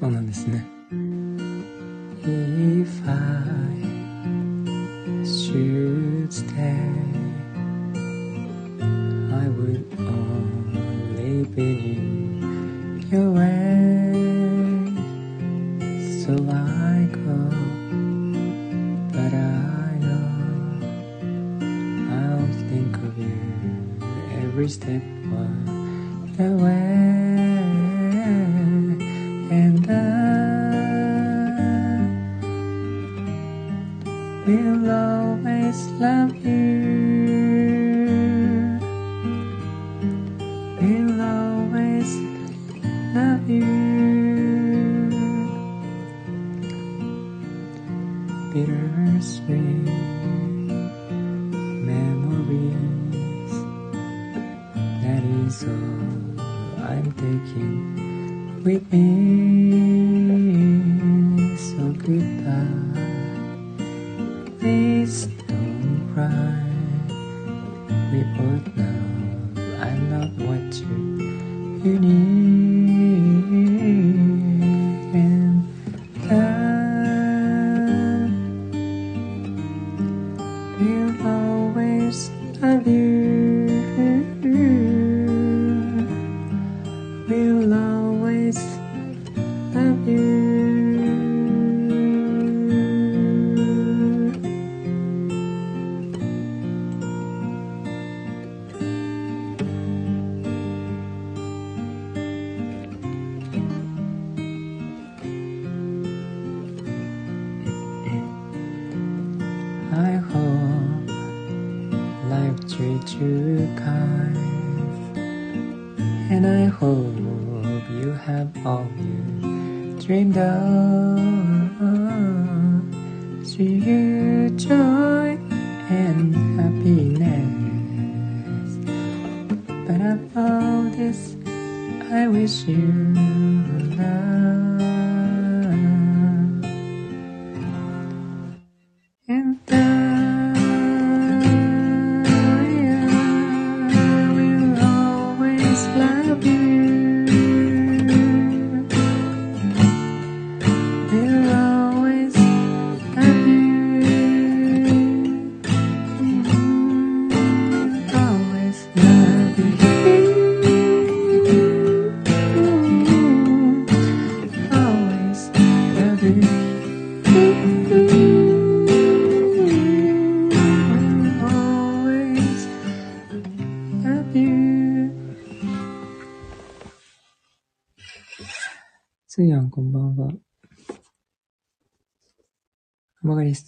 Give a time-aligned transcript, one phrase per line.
[0.00, 0.79] そうなんですね。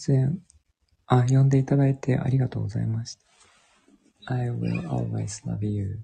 [0.03, 0.39] 出演。
[1.07, 4.35] あ、呼んでいただいてありがとうございました。
[4.35, 6.01] I will always love you.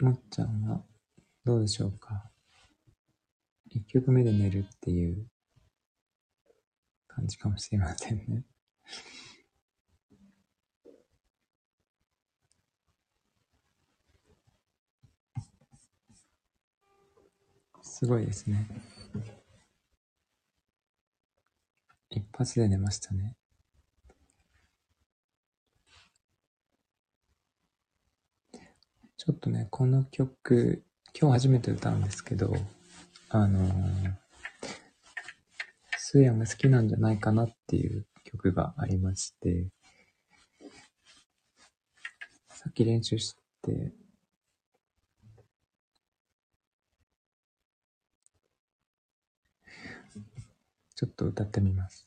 [0.00, 0.82] もっちゃんは
[1.44, 2.30] どうでしょうか？
[3.70, 5.26] 一曲目で寝るっていう
[7.06, 8.44] 感じかもしれませんね。
[17.82, 18.68] すごいですね。
[22.10, 23.36] 一発で寝ましたね。
[29.24, 30.82] ちょっとね、この曲、
[31.18, 32.54] 今日初めて歌うんですけど、
[33.30, 34.12] あのー、
[35.96, 39.68] スーヤンが好きなんじゃないかなっていう曲がありまして、
[42.50, 43.94] さっき練習して、
[50.94, 52.06] ちょっと歌ってみます。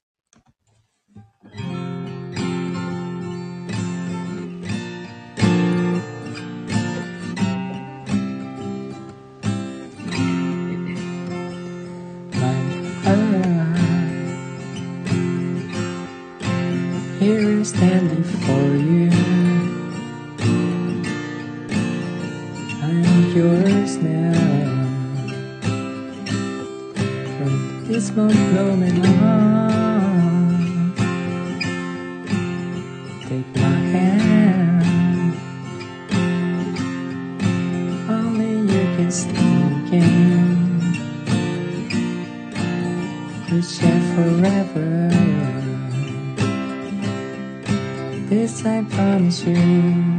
[17.67, 19.11] standing for you.
[22.81, 24.31] I'm yours now.
[27.37, 30.93] From this moment on,
[33.27, 35.35] take my hand.
[38.09, 40.57] Only you can stand again.
[43.51, 45.16] We share forever.
[48.29, 50.16] This I promise you.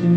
[0.00, 0.08] This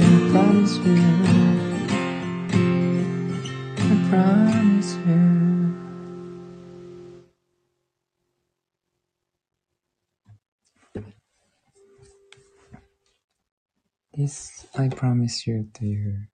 [14.73, 16.29] I promise you という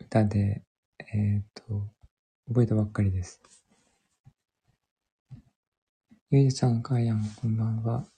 [0.00, 0.64] 歌で、
[0.98, 1.86] えっ、と、
[2.48, 3.40] 覚えたばっかりです。
[6.32, 8.11] ゆいさん、かいやん、こんばんは。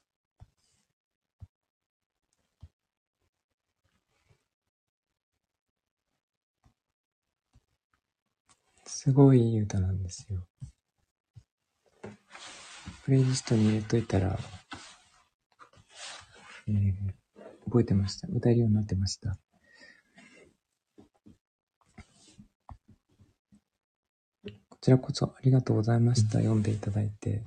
[9.04, 10.46] すごいいい歌なんですよ。
[13.04, 14.38] プレイリストに入れといたら、
[16.68, 16.94] えー
[17.66, 18.28] 覚えてました。
[18.28, 19.36] 歌えるようになってました。
[24.70, 26.38] こちらこそありがとうございました。
[26.38, 27.42] 読んでいただいて。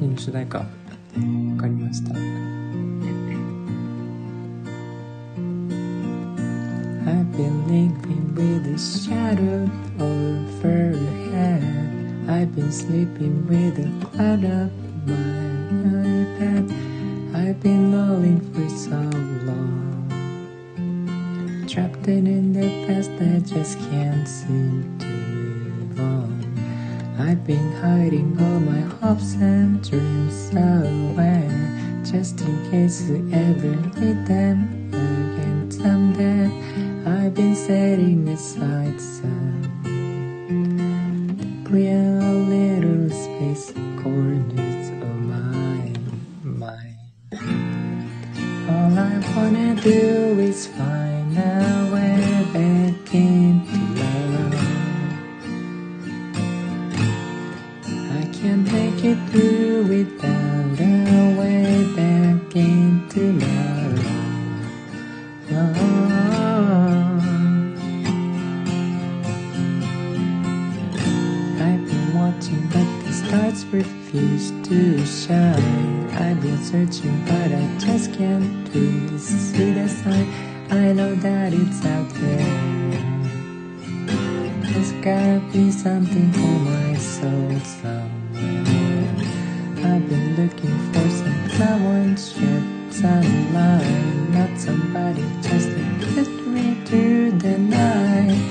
[0.00, 0.64] 何の主題歌わ
[1.58, 2.14] かりました。
[7.04, 10.96] I've been living with the shadow over
[11.32, 11.62] head.
[12.28, 14.70] I've been sleeping with a cloud up
[15.06, 16.70] my bed.
[17.34, 18.90] I've been lonely for so
[19.46, 19.85] long.
[21.77, 26.41] Trapped in the past I just can't seem to move on.
[27.19, 31.47] I've been hiding all my hopes and dreams away,
[32.03, 36.49] just in case you ever need them again someday.
[37.05, 39.61] I've been setting aside some
[41.63, 42.01] clear
[42.55, 45.93] little space, corners of my
[46.41, 46.79] mind.
[48.67, 50.16] All I wanna do
[73.77, 76.09] refuse to shine.
[76.11, 80.27] I've been searching, but I just can't really see the sign.
[80.71, 83.07] I know that it's out there.
[84.71, 89.15] There's gotta be something for my soul somewhere.
[89.89, 95.83] I've been looking for some someone shed some light, not somebody just to
[96.15, 98.41] get me through the night.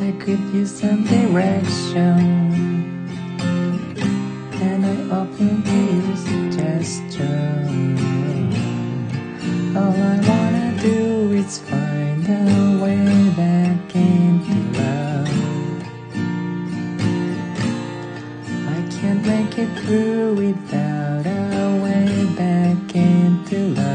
[0.00, 2.65] I could use some direction,
[9.74, 13.30] All I wanna do is find a way
[14.76, 15.28] love.
[18.74, 23.85] I can't make it through without a way back into love.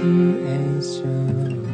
[0.00, 1.69] to answer.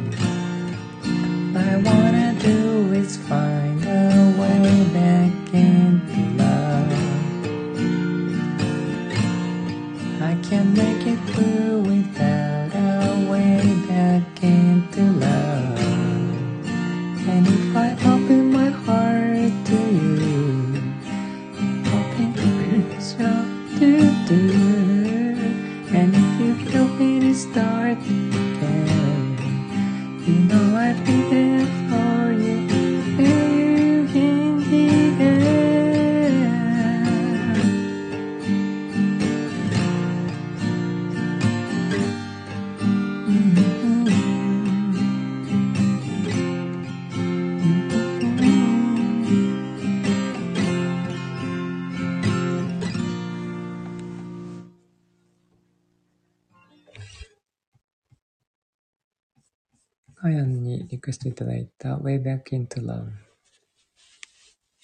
[60.19, 63.11] カヤンにリクエストいただいた Way Back into Love、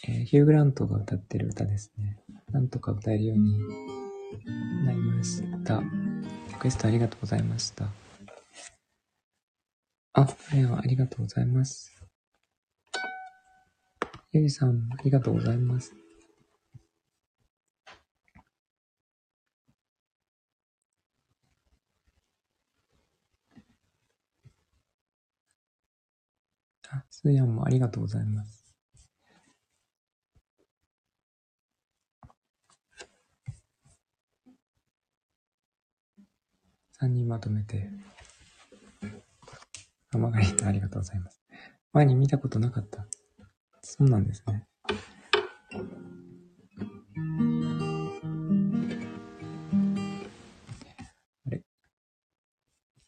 [0.08, 2.20] えーヒュー・グラントが歌ってる歌ですね。
[2.52, 3.58] なんとか歌えるように
[4.86, 5.82] なりました。
[6.50, 7.88] リクエストありがとうございました。
[10.14, 11.92] あ、カヤンありがとうございます。
[14.34, 15.96] ゆりさん、ありがとうございます。
[27.24, 28.66] あ、スーヤンもありがとうございます。
[37.02, 37.90] 3人まとめて。
[40.14, 41.42] あ、マガリットありがとうございます。
[41.94, 43.06] 前に見たことなかった。
[43.82, 44.68] そうなんですね。
[51.46, 51.64] あれ？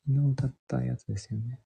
[0.08, 1.60] 昨日歌ったやつですよね。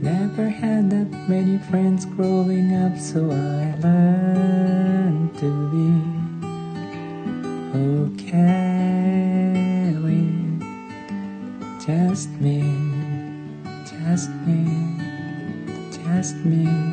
[0.00, 5.92] Never had that many friends growing up, so I learned to be
[7.76, 8.84] okay
[10.00, 10.62] with
[11.84, 12.62] just me,
[13.84, 15.00] just me,
[15.90, 16.83] just me,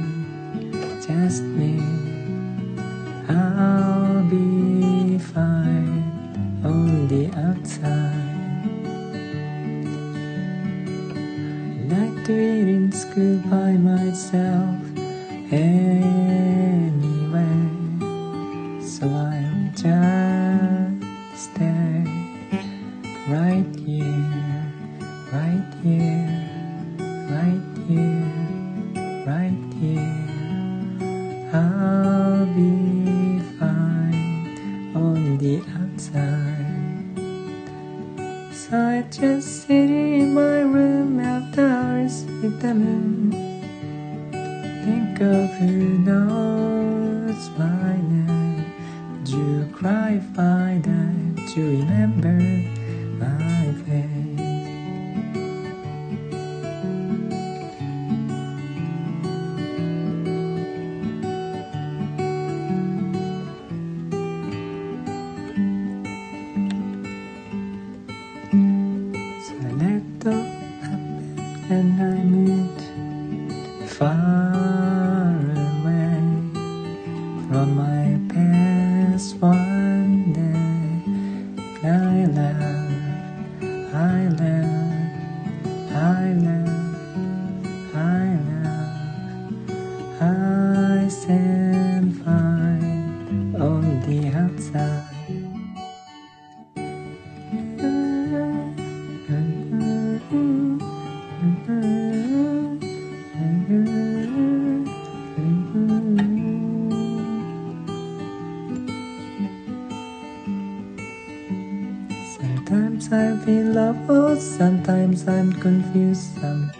[114.41, 116.70] sometimes I'm confused, sometimes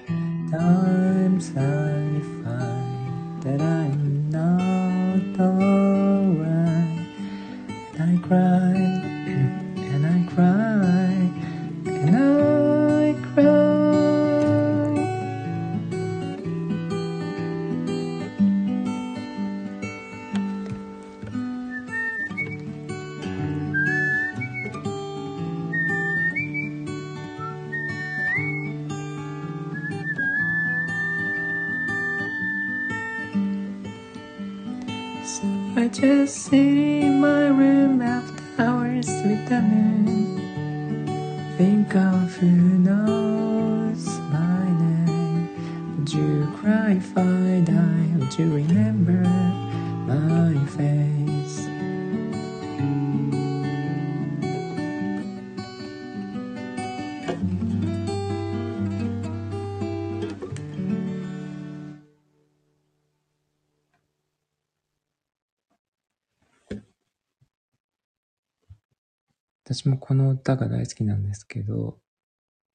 [70.41, 71.99] 歌が大好きなんですけど、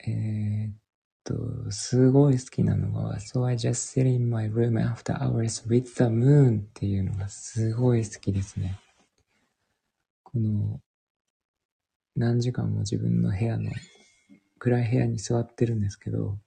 [0.07, 0.75] えーっ
[1.25, 8.79] と、すごい好きなのが、So I just sit in my room after hours with the moon っていうのがすごい好きですね。
[10.23, 10.81] この、
[12.15, 13.71] 何時間も自分の部屋の、
[14.59, 16.39] 暗い部屋に座ってるんですけど、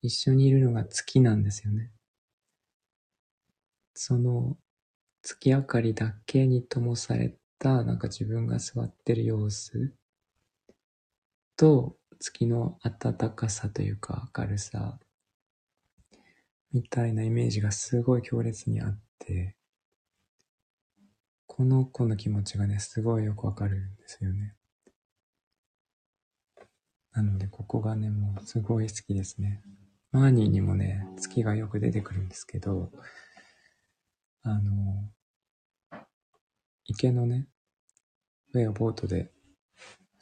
[0.00, 1.92] 一緒にいるのが月なんですよね。
[3.94, 4.56] その
[5.22, 9.94] 月明かりだけに灯された、なんか自分が座ってる様子
[11.62, 14.98] と、月の暖かさというか明るさ、
[16.72, 19.54] みたいなイメージがすごい強烈にあって、
[21.46, 24.56] この子の気持ちがね、すごいよくわかるんですよね。
[27.12, 29.62] なので、ここがね、もうすごい好きですね。
[30.10, 32.90] マーニーにもね、月がよく出てくるんですけど、
[34.42, 35.08] あの、
[36.86, 37.46] 池のね、
[38.52, 39.30] 上をボートで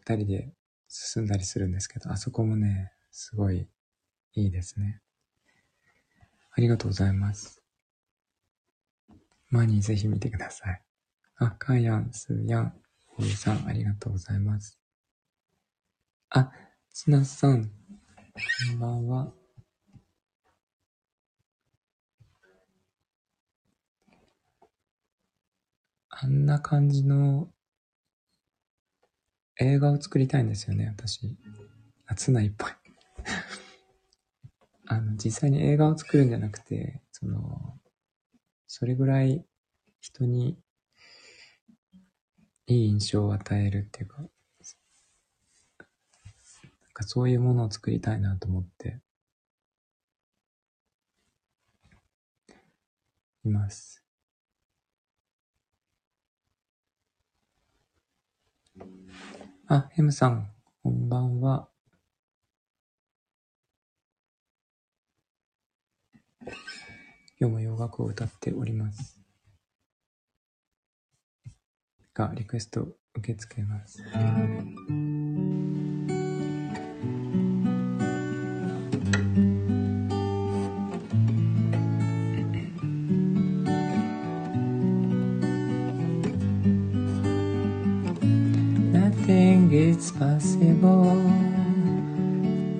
[0.00, 0.52] 二人で
[0.92, 3.68] 進んだりするんですけど、あそこもね、すごい
[4.34, 5.00] いいですね。
[6.50, 7.62] ありがとうございます。
[9.50, 10.82] マニーぜひ見てください。
[11.36, 12.74] あ、カイアン、スーヤン、
[13.06, 14.80] ホイさん、ありがとうございます。
[16.30, 16.50] あ、
[16.92, 17.70] ちなさん、こ
[18.74, 19.32] んばんは。
[26.08, 27.48] あんな感じの
[29.60, 31.36] 映画を作りたいんですよね、私。
[32.06, 32.76] 夏菜いっぱい。
[34.88, 37.78] あの、実際に映画を作るんじゃなくて、その、
[38.66, 39.44] それぐらい
[40.00, 40.58] 人に
[42.66, 44.28] いい印象を与えるっていうか、なん
[46.94, 49.00] かそういうものを作りたいなと思って
[53.44, 53.99] います。
[59.72, 60.50] あ、ヘムさん、
[60.82, 61.68] こんばんは。
[67.38, 69.22] 今日も洋楽を歌っております。
[72.12, 74.02] が、リクエスト受け付けます。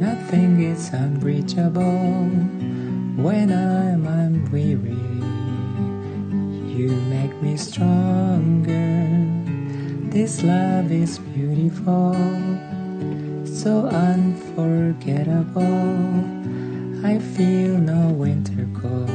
[0.00, 2.24] Nothing is unreachable
[3.22, 4.96] when I'm unweary.
[6.74, 9.06] You make me stronger.
[10.10, 12.14] This love is beautiful,
[13.44, 15.60] so unforgettable.
[17.04, 19.10] I feel no winter cold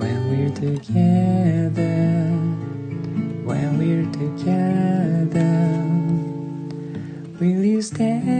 [0.00, 2.30] when we're together.
[3.44, 5.89] When we're together,
[7.82, 8.39] stand.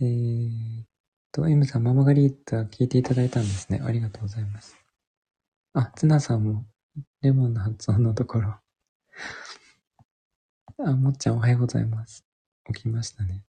[0.00, 0.84] えー、
[1.30, 3.80] と、M さん、ママガリータ聞いていただいたんですね。
[3.84, 4.76] ありがとうございます。
[5.72, 6.64] あ、ツナさんも、
[7.22, 8.56] レモンの発音のところ。
[10.78, 12.24] あ、もっちゃんおはようございます。
[12.72, 13.44] 起きましたね。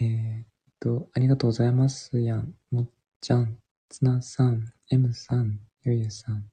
[0.00, 0.46] えーっ
[0.80, 2.54] と、ありがとうございますやん。
[2.70, 3.58] もっちゃん、
[3.88, 6.50] つなさん、M さん、ゆゆさん。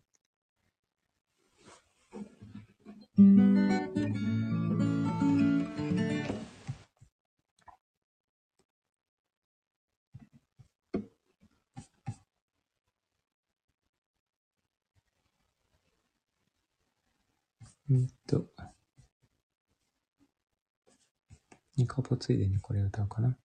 [17.89, 18.45] うんと、
[21.77, 23.37] ニカポついでにこれ歌うかな。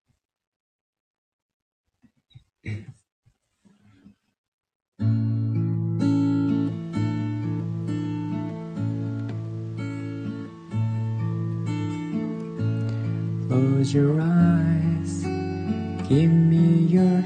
[13.47, 15.23] Close your eyes,
[16.09, 17.22] give me your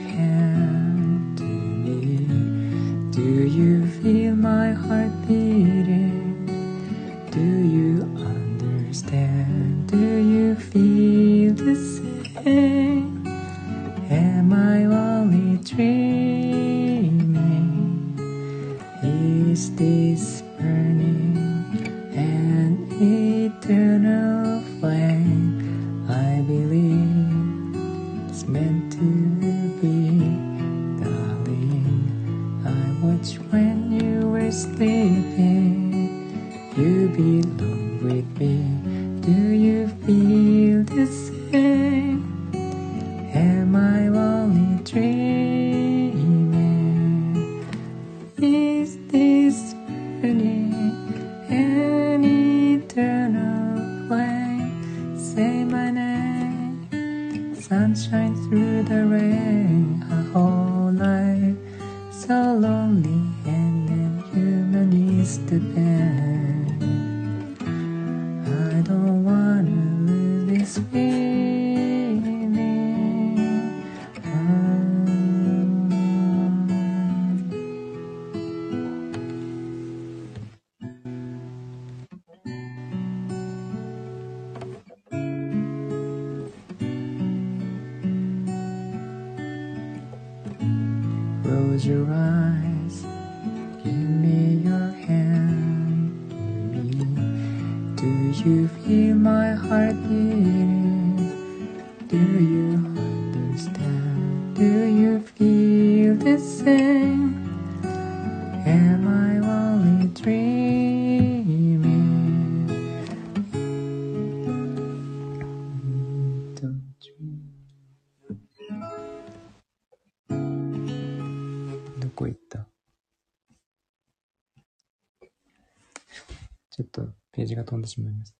[127.77, 128.31] accomplishment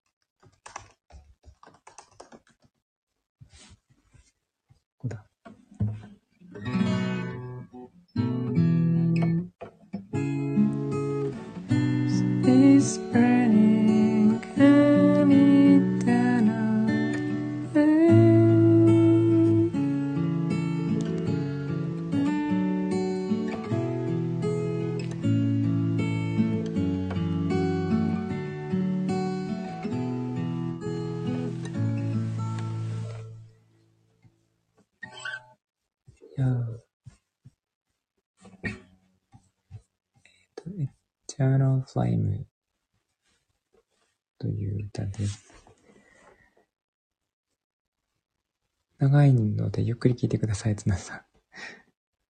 [49.77, 51.23] でゆっくり聞いてください、つなさ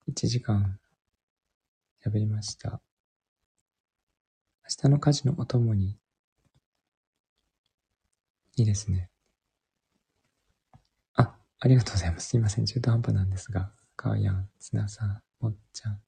[0.08, 0.10] ん。
[0.10, 0.80] 1時間
[2.04, 2.80] 喋りました。
[4.64, 5.96] 明日の家事のお供に、
[8.56, 9.10] いいですね。
[11.14, 12.30] あ、ありがとうございます。
[12.30, 12.66] すいません。
[12.66, 13.70] 中途半端なんですが。
[13.94, 16.00] かわやん、つなさん、もっちゃん、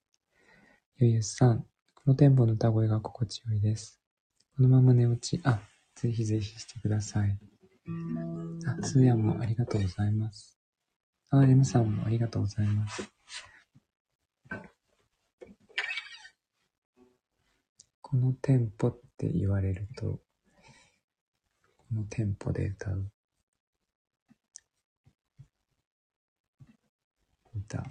[0.96, 4.00] ゆゆさん、このテンポの歌声が心地よいです。
[4.56, 5.60] このまま寝落ち、あ、
[5.94, 7.38] ぜひぜひしてください。
[8.66, 10.57] あ、つーやもありがとうございます。
[11.30, 13.02] あ、M さんもありがとうございます。
[18.00, 20.20] このテンポって言われると、
[21.76, 23.12] このテンポで歌う
[27.54, 27.84] 歌。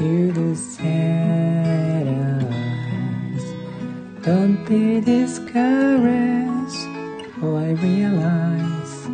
[0.00, 3.44] You the sad eyes.
[4.22, 6.88] Don't be discouraged.
[7.42, 9.08] Oh, I realize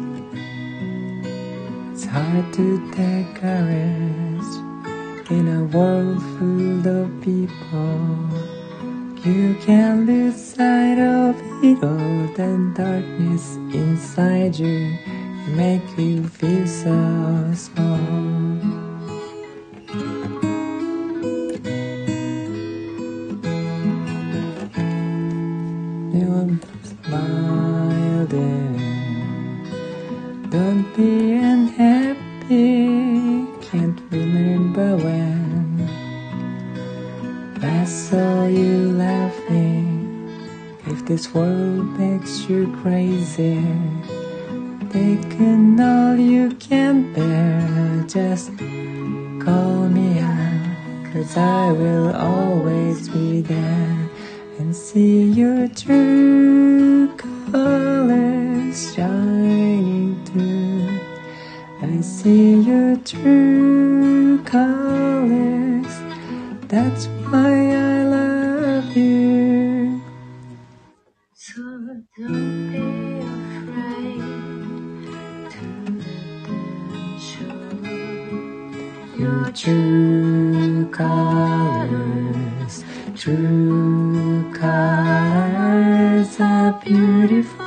[1.93, 4.20] it's hard to take courage
[5.31, 8.19] in a world full of people.
[9.25, 12.21] You can lose sight of it all.
[12.35, 14.97] The darkness inside you
[15.55, 18.30] make you feel so small.
[37.63, 40.31] I saw you laughing.
[40.87, 43.63] If this world makes you crazy,
[44.89, 48.05] take in all you can bear.
[48.09, 48.57] Just
[49.45, 54.09] call me out, cause I will always be there
[54.59, 60.99] and see your true colors shining through.
[61.83, 65.93] I see your true colors.
[66.69, 70.01] That's why I love you.
[71.35, 71.63] So
[72.19, 74.23] don't be afraid
[75.53, 75.67] to
[77.29, 77.61] show
[79.17, 82.75] your true colors.
[83.17, 87.67] True colors are beautiful.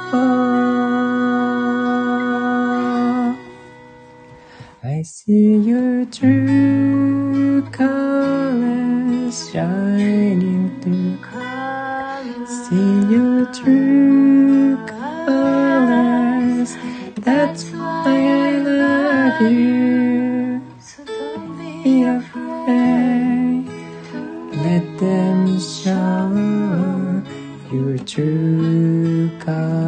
[4.83, 8.12] I see your true colors
[9.33, 11.17] shining through.
[12.45, 16.75] See your true colors.
[17.15, 20.61] That's why I love you.
[20.79, 23.65] So don't be afraid.
[24.65, 27.23] Let them show
[27.71, 29.82] your true colors.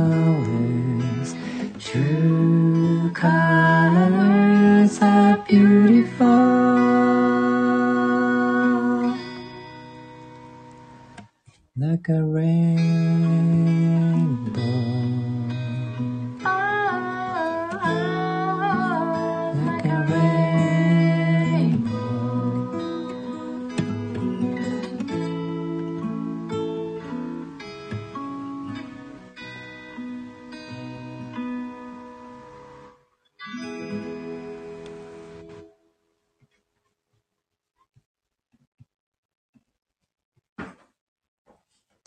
[12.08, 13.14] A Railroad.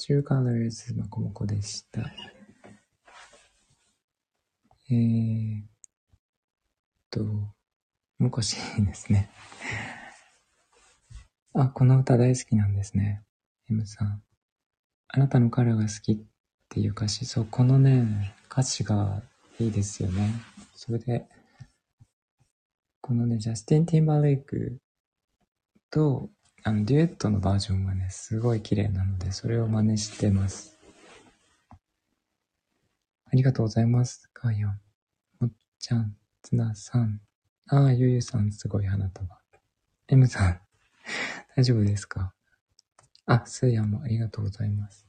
[0.08, 2.00] True Colors まこもこでした。
[4.90, 5.66] えーっ
[7.10, 7.22] と、
[8.18, 9.28] もこしですね。
[11.52, 13.22] あ、この歌大好きなんですね。
[13.68, 14.22] M さん。
[15.08, 16.18] あなたのカラーが好きっ
[16.70, 17.26] ていう歌詞。
[17.26, 19.22] そう、このね、歌詞が
[19.60, 20.32] いいですよね。
[20.74, 21.26] それで、
[23.02, 24.78] このね、ジャスティン・ティンバーレイク
[25.90, 26.30] と、
[26.64, 30.76] あの、デュエットのバージョンがね、すごい綺麗なので、それを真似してます。
[31.70, 34.28] ありがとうございます。
[34.32, 34.80] かよん。
[35.40, 37.20] もっちゃん、つなさん。
[37.68, 39.38] ああ、ゆゆさん、すごい花束。
[40.08, 40.60] M さん、
[41.56, 42.34] 大丈夫ですか？
[43.26, 45.07] あ、すーやんもありがとうございます。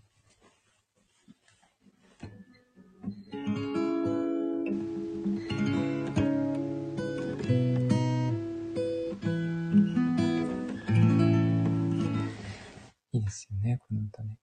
[13.30, 14.40] ですよね、この歌ね。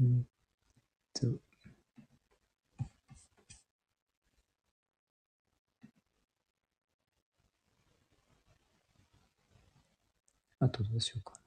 [0.00, 0.26] うん
[1.12, 1.26] と。
[10.58, 11.40] あとどうしようかな。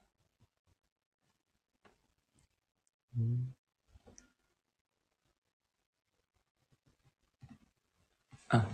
[3.17, 3.62] うん
[8.53, 8.67] あ、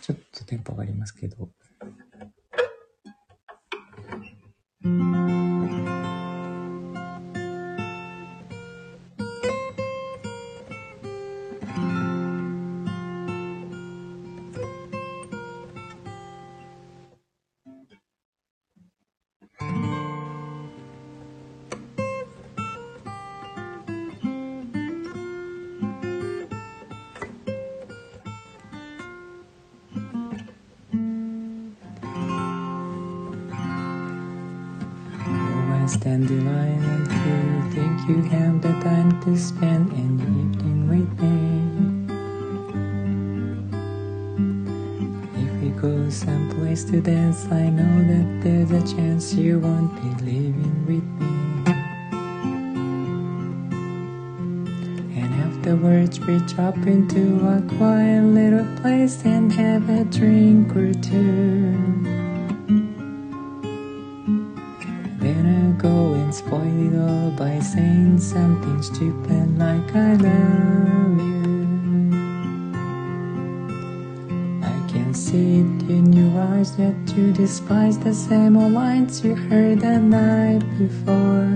[0.00, 1.48] ちょっとテンポがありますけど。
[38.08, 41.62] You have the time to spend an evening with me.
[45.40, 50.08] If we go someplace to dance, I know that there's a chance you won't be
[50.24, 51.28] leaving with me.
[55.20, 61.61] And afterwards, we drop into a quiet little place and have a drink or two.
[68.22, 72.12] Something stupid like I love you.
[74.62, 79.34] I can see it in your eyes that you despise the same old lines you
[79.34, 81.50] heard the night before.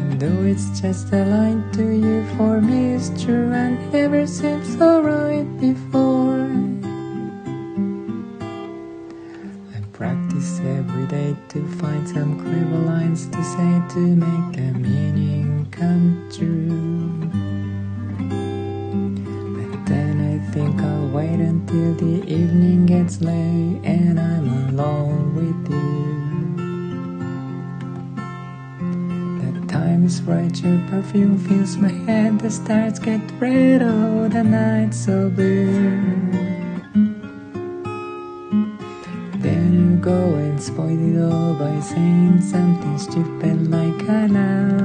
[0.00, 4.76] And though it's just a line to you, for me it's true and ever seems
[4.76, 6.37] so right before.
[9.98, 16.24] Practice every day to find some clever lines to say to make the meaning come
[16.30, 17.26] true.
[19.58, 25.68] But then I think I'll wait until the evening gets late and I'm alone with
[25.68, 26.06] you.
[29.42, 34.44] The time is right, your perfume fills my head, the stars get red, oh, the
[34.44, 36.17] night's so blue.
[40.70, 44.77] Go and spoil it all by saying something stupid like I love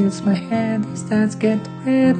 [0.00, 2.19] feels my head starts get red.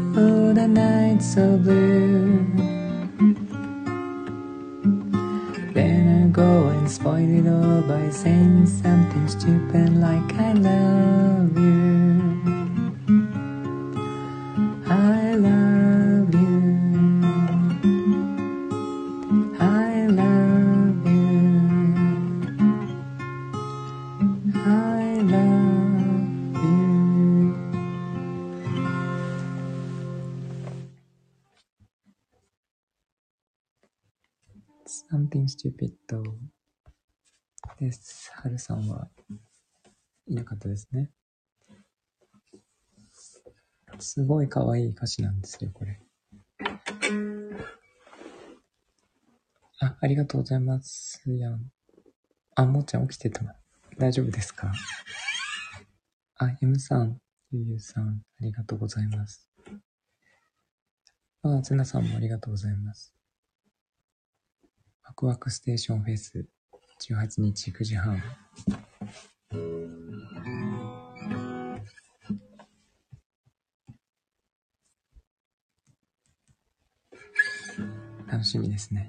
[40.84, 41.10] ですね。
[43.98, 46.00] すごい可愛い歌詞なんですよ、これ。
[49.82, 51.20] あありがとうございます。
[51.26, 51.70] やん。
[52.54, 53.42] あ、もーちゃん起きてた
[53.98, 54.72] 大丈夫ですか？
[56.36, 57.20] あ、M さん、
[57.50, 59.50] ゆうゆうさん、ありがとうございます。
[61.42, 63.14] あ、つなさんもありがとうございます。
[65.04, 66.46] ワクワクステーションフェス、
[67.00, 68.22] 18日9時半。
[78.30, 79.08] 楽しみですね。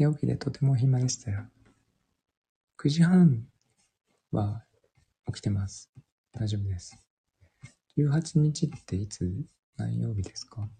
[0.00, 1.44] 早起きでとても暇でしたよ。
[2.78, 3.46] 9時半
[4.32, 4.64] は
[5.26, 5.90] 起きてます。
[6.32, 6.96] 大丈夫です。
[7.98, 9.30] 18日っていつ
[9.76, 10.70] 何曜日ですか？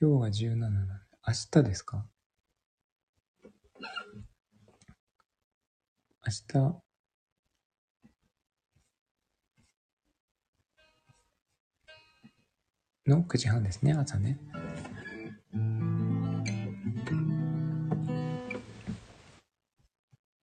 [0.00, 0.92] 今日が17なので、
[1.28, 2.04] 明日ですか？
[3.80, 3.88] 明
[6.48, 6.82] 日、
[13.06, 14.40] の9時半ですね、朝ね。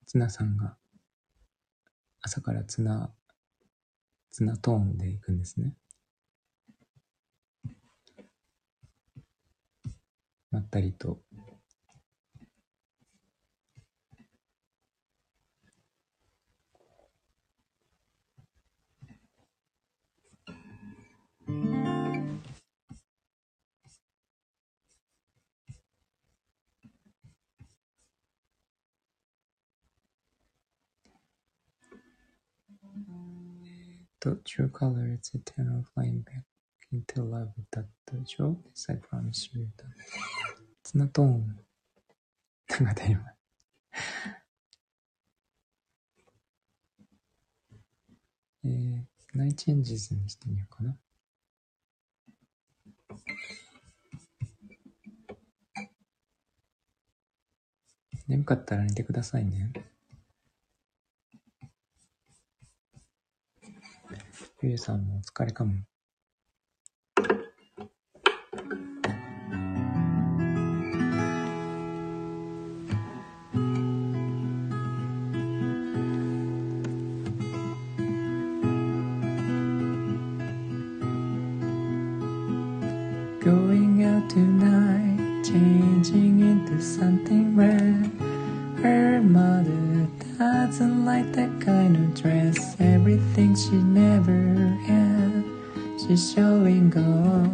[0.10, 0.76] ツナさんが
[2.20, 3.14] 朝からツナ、
[4.32, 5.76] ツナトーンで行くんですね。
[10.50, 11.22] まったりと。
[34.22, 36.44] The true color is eternal flame back
[36.92, 39.86] into love that the joy is I promise you that
[40.84, 41.48] ツナトーン
[42.68, 43.24] なんか当たり前
[48.66, 50.98] えー、ナイチェンジズにしてみようかな。
[58.28, 59.72] 眠かったら寝てくださいね。
[64.62, 65.74] ゆうさんもお疲れかも。
[83.40, 88.12] Going out tonight, changing into something red.
[88.84, 90.08] Her mother
[90.38, 92.76] doesn't like that kind of dress.
[93.10, 94.54] Everything she never
[94.86, 95.44] had,
[96.00, 97.54] she's showing off.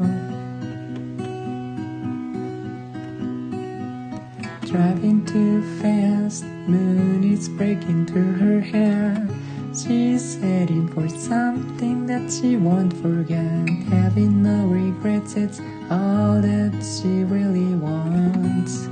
[4.70, 9.30] Driving too fast, moon is breaking through her hair.
[9.74, 13.70] She's heading for something that she won't forget.
[13.88, 18.90] Having no regrets, it's all that she really wants.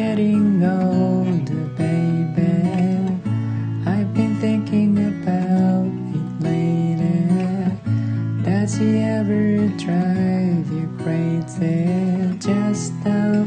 [0.00, 2.54] Getting older, baby.
[3.84, 7.28] I've been thinking about it lately.
[8.42, 11.84] Does he ever drive you crazy?
[12.38, 13.44] Just how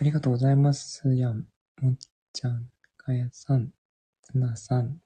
[0.00, 1.14] あ、りがとうございます。
[1.14, 1.44] やん、
[1.82, 1.96] もっ
[2.32, 3.70] ちゃん、かやさん、
[4.22, 4.98] つなさん、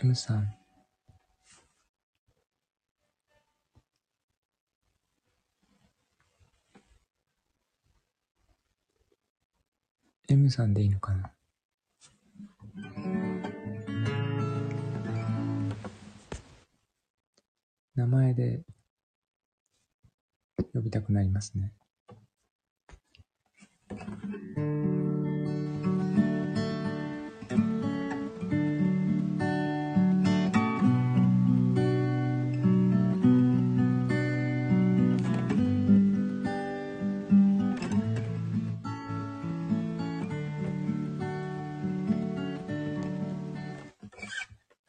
[0.00, 0.54] M さん。
[10.28, 11.32] M さんでいいのかな？
[17.96, 18.62] 名前で
[20.72, 21.72] 呼びたくなりますね。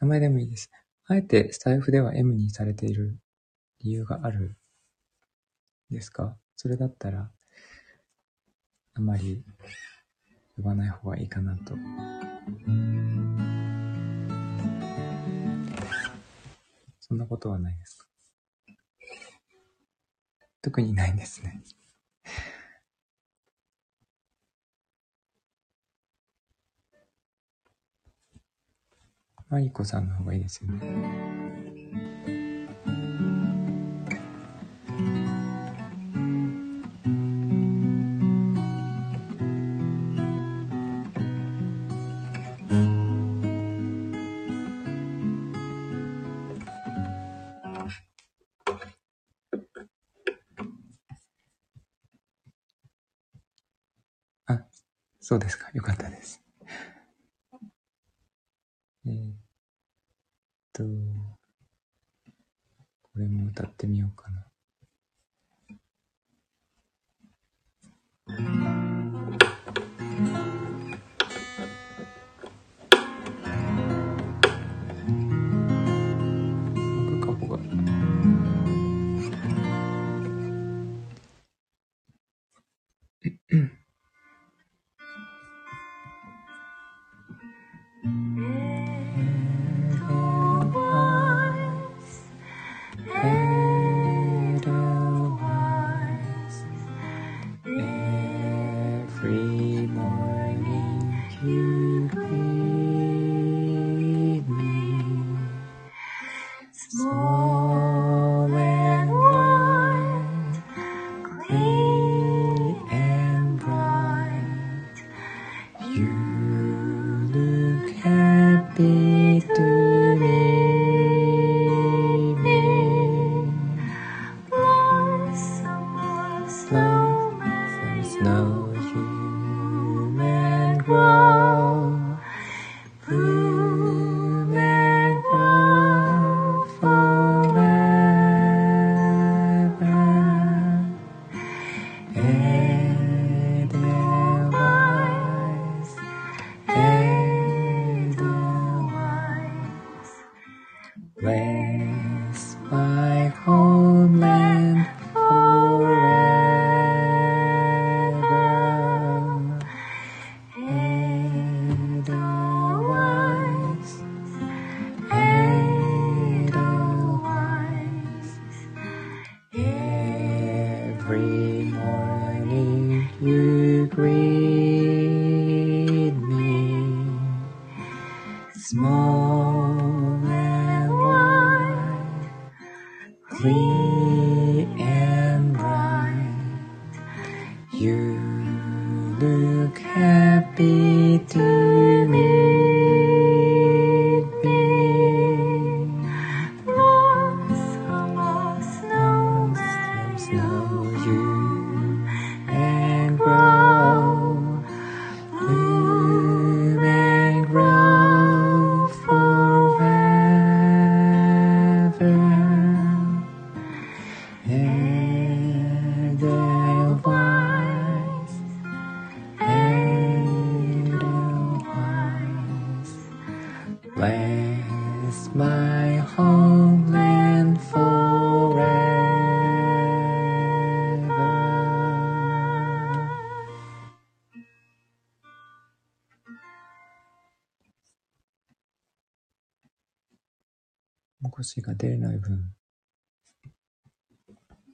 [0.08, 0.70] 名前でもいいです。
[1.06, 3.18] あえてスタイフでは M にされている
[3.84, 4.56] 理由がある
[5.90, 6.34] ですか？
[6.56, 7.30] それだったら、
[8.94, 9.44] あまり
[10.56, 11.74] 呼ばない方がいいかなと。
[17.00, 18.06] そんなことはないですか
[20.62, 21.62] 特にないんですね。
[29.50, 31.38] マリコさんの方がいいですよね。
[54.46, 54.66] あ、
[55.20, 55.70] そうですか。
[55.72, 56.42] よかったです。
[59.06, 59.34] えーっ
[60.78, 60.84] と、
[63.02, 64.46] これも歌ってみようかな。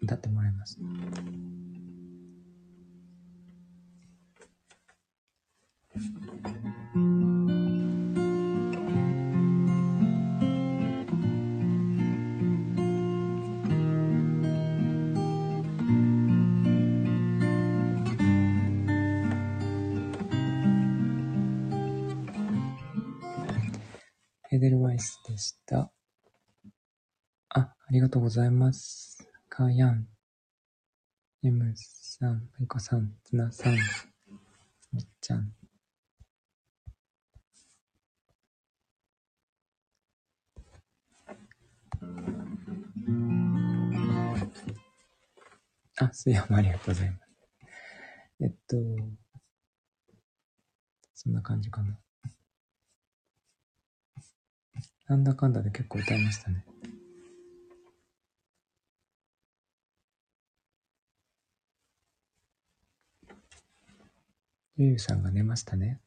[0.05, 0.78] 歌ってもらいます。
[24.52, 25.90] エデルワイスでした。
[27.48, 29.03] あ、ありがとうございます。
[29.57, 30.09] かやん、
[31.44, 33.74] エムさん、マイコさん、ツナさん、
[34.92, 35.52] みっちゃん。
[45.98, 47.22] あ、すやもありがとうございます。
[48.40, 48.76] えっと、
[51.14, 51.96] そんな感じかな。
[55.07, 56.64] なんだかんだで結構歌いましたね。
[64.77, 66.01] ゆゆさんが寝ましたね。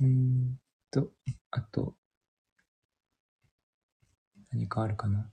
[0.00, 0.58] うん
[0.90, 1.12] と、
[1.52, 1.94] あと、
[4.50, 5.30] 何かあるかな？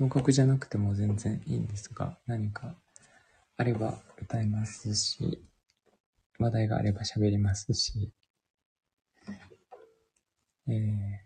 [0.00, 2.74] あ、洋楽じゃなくても全然いいんですが、何か
[3.56, 5.42] あれば歌いますし、
[6.38, 8.10] 話題があれば喋りますし、
[10.68, 11.22] え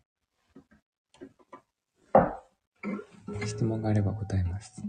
[3.31, 4.83] ー、質問があれば答えます。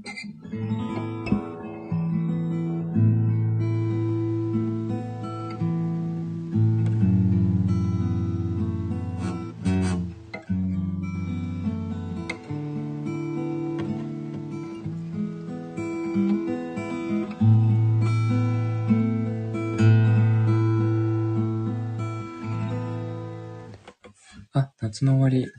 [24.95, 25.51] 夏の終わり。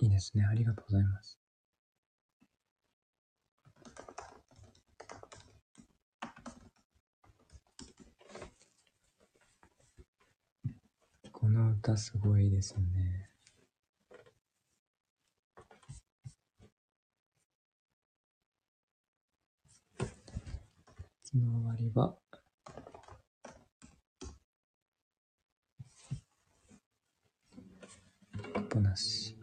[0.00, 0.46] いいですね。
[0.46, 1.38] ありがとうございます。
[11.32, 13.28] この歌すごいですよね。
[19.98, 22.16] 夏の終わりは、
[28.76, 29.34] アポなし。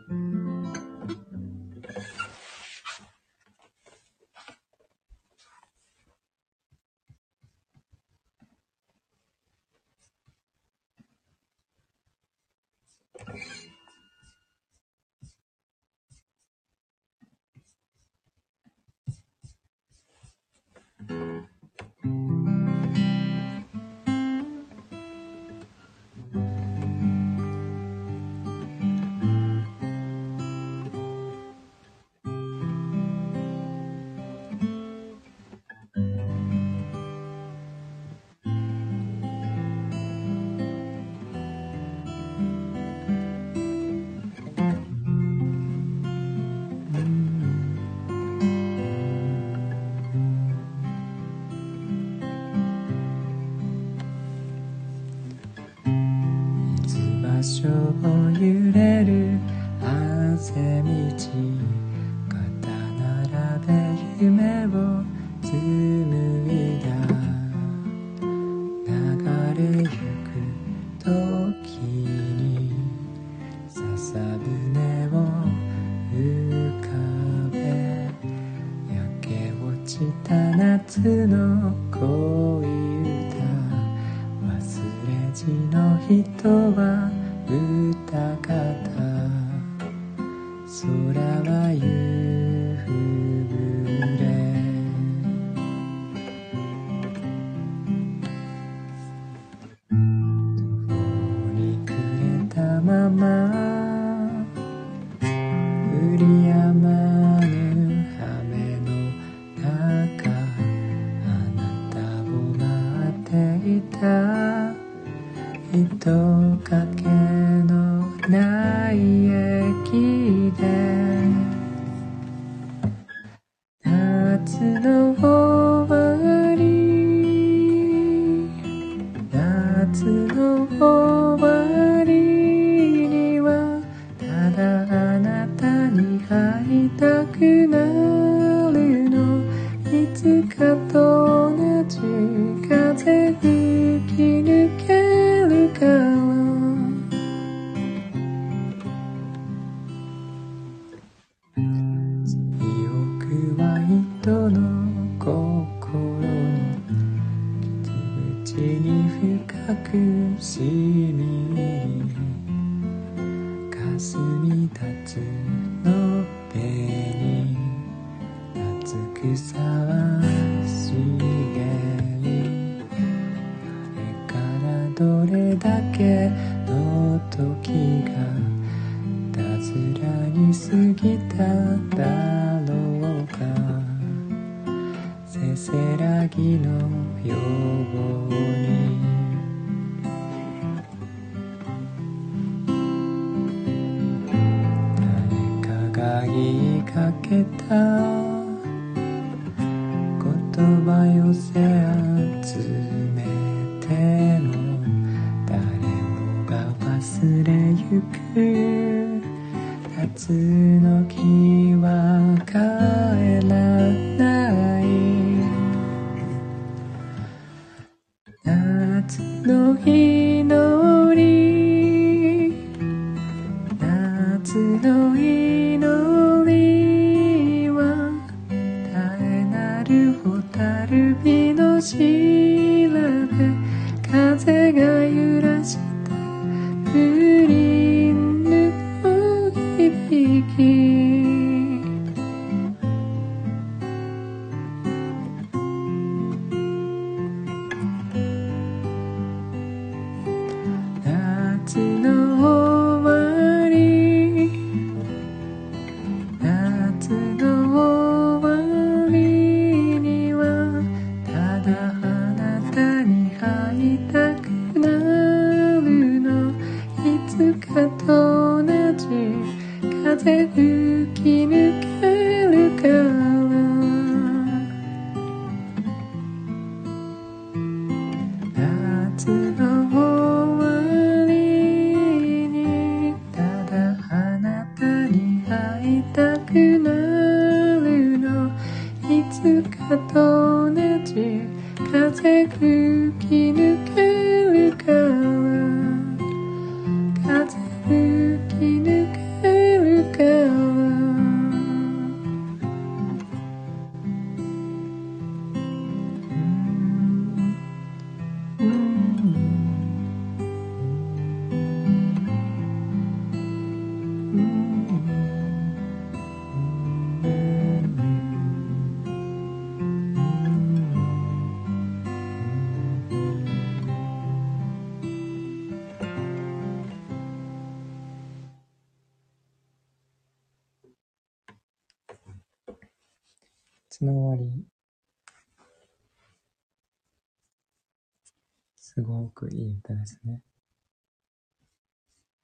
[339.84, 340.41] ったですね。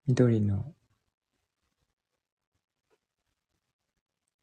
[0.07, 0.73] 緑の、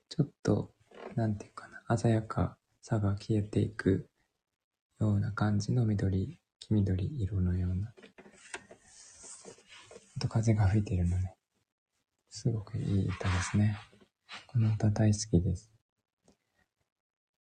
[0.09, 0.72] ちょっと、
[1.14, 4.09] なんていうかな、鮮やかさが消えていく
[4.99, 7.92] ような感じの緑、黄緑色のような。
[10.16, 11.34] あと風が吹いているのね。
[12.30, 13.76] すごくいい歌ですね。
[14.47, 15.70] この歌大好きです。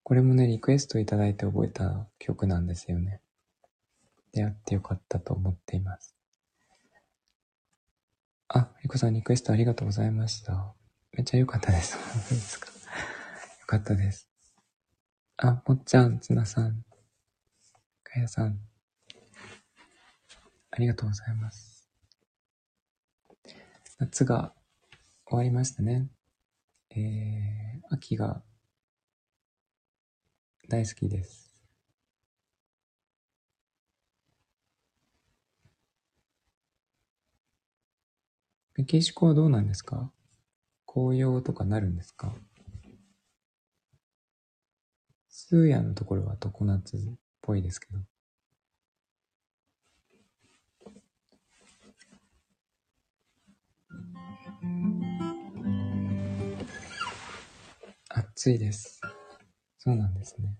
[0.04, 3.22] これもね、リクエストいただいて覚えた曲なんですよね。
[4.34, 6.16] 出会ってよかったと思っています。
[8.50, 10.74] あ、リこさんリクエストありがとうございました。
[11.14, 11.98] めっちゃ良かったです。
[13.60, 14.30] よ かったです。
[15.38, 16.86] あ、もっちゃん、つなさん、
[18.04, 18.60] かやさん。
[20.72, 21.90] ありがとうございます。
[24.00, 24.54] 夏が
[25.26, 26.08] 終わりましたね。
[26.92, 28.44] えー、秋が
[30.70, 31.47] 大好きです。
[38.78, 40.12] メキシコはどうなんですか？
[40.86, 42.32] 紅葉とかなるんですか？
[45.30, 47.00] スーヤのところは常夏っ
[47.42, 47.98] ぽいですけど。
[58.10, 59.02] 暑いです。
[59.80, 60.56] そうなんですね。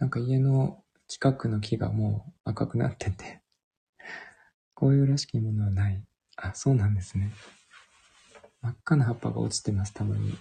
[0.00, 3.42] なんか家の近くの木がもう赤くなってて、
[4.74, 6.02] 紅葉らしきものはない。
[6.36, 7.30] あ、そうなんですね。
[8.62, 10.38] 真っ赤な葉っぱが落ちてます、たまに。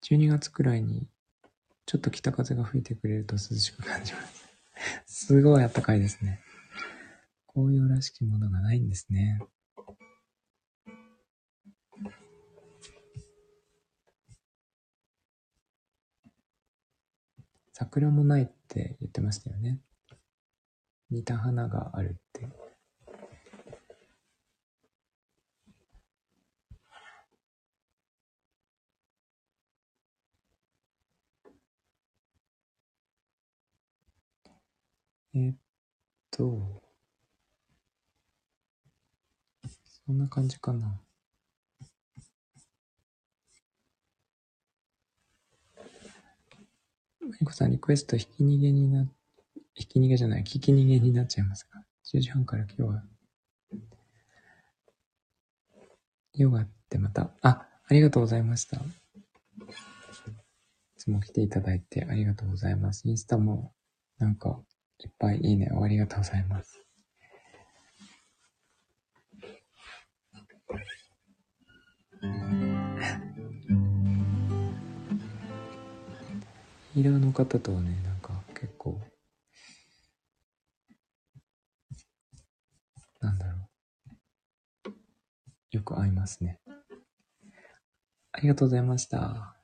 [0.00, 1.08] 12月くらいに
[1.84, 4.41] ちょっと北風が吹いてくれると涼しく感じます。
[5.24, 6.40] すごい暖かいですね。
[7.46, 9.38] 紅葉らしきものがないんですね。
[17.72, 19.78] 桜もないって言ってましたよね。
[21.08, 22.48] 似た花があるって。
[35.34, 35.54] えっ
[36.30, 36.82] と、
[40.06, 41.00] そんな感じかな。
[47.20, 49.08] マリコさん、リクエスト、ひき逃げにな、
[49.74, 53.02] ひき逃げじゃない、聞き逃げになっちゃいますが、10時半から今日は、
[56.34, 58.76] ヨガってまた、あ、ありがとうございました。
[58.76, 58.80] い
[60.98, 63.08] つも来ていただいてありがとうございます。
[63.08, 63.72] インスタも、
[64.18, 64.60] なんか、
[65.04, 66.80] いっぱいいいねをありがとうございます。
[76.94, 79.00] ヒーラーの方とはね、なんか結構、
[83.20, 84.92] なんだろう。
[85.70, 86.60] よく合いますね。
[88.32, 89.56] ありがとうございました。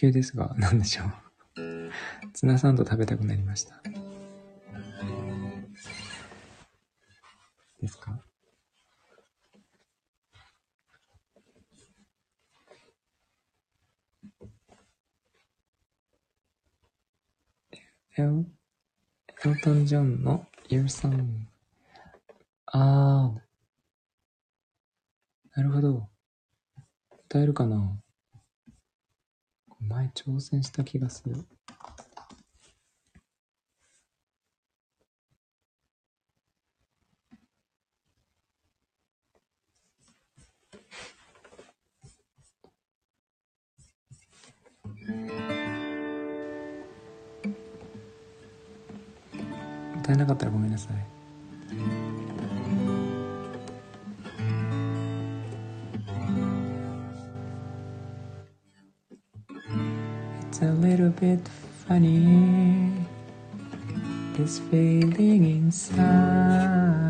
[0.00, 1.90] 急ですが、 何でしょう。
[2.32, 3.82] ツナサンド食べたくなりました。
[7.80, 8.24] ですか？
[18.16, 18.46] エル、
[19.44, 21.46] エルトン・ジョンの Your Song。
[22.66, 23.40] あー。
[25.56, 26.08] なるほど。
[27.26, 28.02] 歌えるかな？
[29.80, 31.44] 前挑戦した気がする。
[50.02, 51.99] 歌えなかったらごめんなさい。
[61.20, 61.46] Bit
[61.86, 62.90] funny,
[64.38, 67.09] this feeling inside.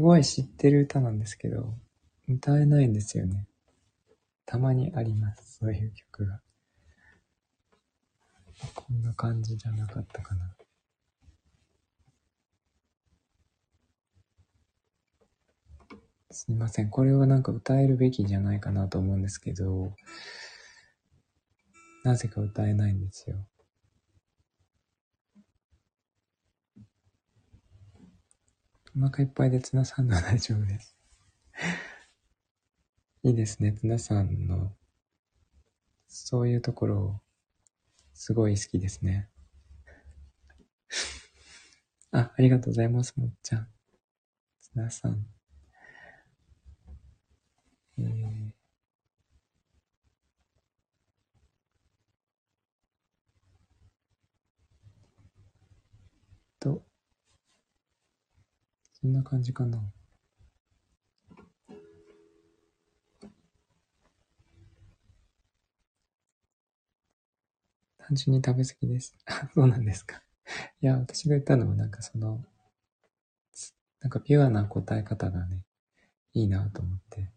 [0.00, 1.74] ごい知ってる歌なんですけど、
[2.28, 3.46] 歌えないんですよね。
[4.46, 5.58] たまにあります。
[5.58, 6.40] そういう曲が。
[8.74, 10.54] こんな感じじゃなかったかな。
[16.32, 16.90] すみません。
[16.90, 19.94] これはなんか歌えるべきじゃないかなと思うんですけど、
[22.04, 23.36] なぜか歌えないんですよ。
[29.02, 30.94] お腹いっぱいでツナさんのは大丈夫です。
[33.22, 33.72] いいですね。
[33.72, 34.76] ツナさんの、
[36.06, 37.20] そういうところを、
[38.12, 39.30] すごい好きですね。
[42.12, 43.68] あ、ありがとうございます、もっちゃん。
[44.60, 45.26] ツナさん。
[47.96, 48.52] えー、
[56.58, 56.84] と、
[59.00, 59.78] そんな感じかな。
[67.96, 69.16] 単純に食べ過ぎです。
[69.24, 70.20] あ、そうなんですか。
[70.82, 72.44] いや、私が言ったのはなんかその、
[74.00, 75.64] なんかピュアな答え方がね、
[76.34, 77.30] いいなと思って。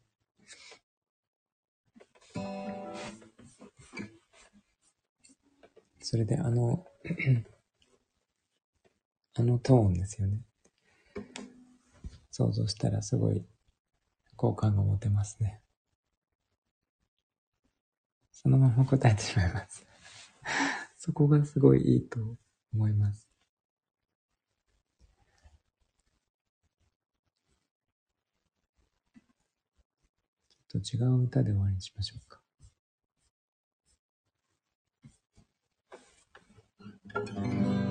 [6.01, 6.85] それであの、
[9.35, 10.39] あのトーンですよね。
[12.33, 13.45] 想像したらすごい
[14.35, 15.61] 好感が持てますね。
[18.31, 19.85] そのまま答えてしまいます。
[20.97, 22.39] そこがすごいいいと
[22.73, 23.29] 思います。
[30.71, 32.41] ちょっと違う歌で終わりにしましょうか。
[37.13, 37.82] はい。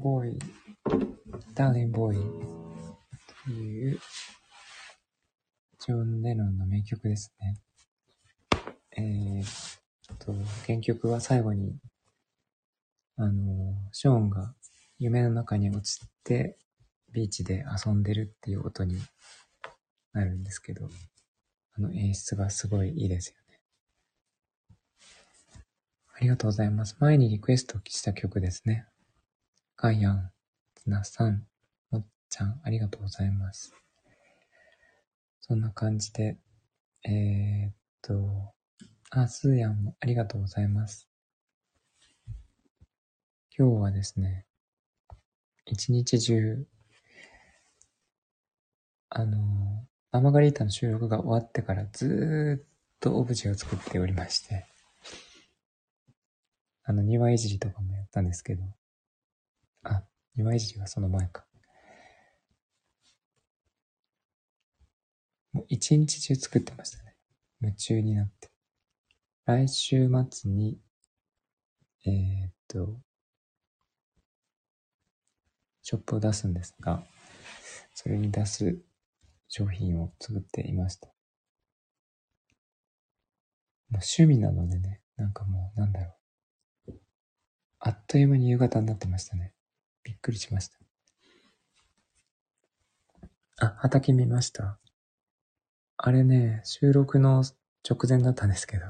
[0.04, 0.38] Beautiful Boy,
[1.56, 2.18] Darling Boy
[3.46, 4.00] という
[5.80, 7.56] ジョン・レノンの名曲ですね。
[8.98, 9.44] えー、
[10.20, 10.34] と、
[10.68, 11.78] 原曲は最後に、
[13.16, 14.54] あの、ショーンが
[15.00, 16.58] 夢の中に落ちて、
[17.14, 18.98] ビーチで遊んでるっていう音に
[20.12, 20.90] なるんですけど、
[21.76, 23.62] あの演出がすごいいいですよね。
[26.16, 26.98] ありがとうございます。
[27.00, 28.86] 前にリクエストした曲ですね。
[29.76, 30.32] ガイアン、
[30.76, 31.46] ツナさん、
[31.92, 33.74] もっちゃん、ありがとうございます。
[35.42, 36.38] そんな感じで、
[37.04, 38.54] えー、っと、
[39.10, 41.10] あ、スーヤンもありがとうございます。
[43.58, 44.46] 今日はですね、
[45.66, 46.66] 一日中、
[49.10, 52.68] あの、ママガリータの収録が終わってからずーっ
[53.00, 54.66] とオブジェを作っておりまして、
[56.84, 58.64] あの、庭いじりとかもやったんですけど、
[59.84, 60.04] あ、
[60.36, 61.46] 庭いじりはその前か。
[65.52, 67.16] もう一日中作ってましたね。
[67.62, 68.50] 夢中になって。
[69.46, 70.80] 来週末に、
[72.06, 73.00] えー、っと、
[75.82, 77.04] ショップを出すんですが、
[77.94, 78.82] それに出す
[79.48, 81.08] 商品を作っていました。
[83.90, 86.16] もう趣味なのでね、なんかもう、なんだろ
[86.88, 86.94] う。
[87.80, 89.54] あっという間に夕方になってましたね。
[90.04, 90.78] びっくりしました。
[93.66, 94.80] あ、畑見ました。
[95.98, 97.44] あれね、収録の
[97.90, 98.86] 直前だったんですけど、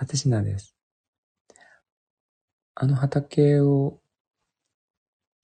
[0.00, 0.74] 立品です。
[2.74, 4.00] あの畑を、